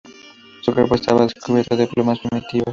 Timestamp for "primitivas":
2.17-2.65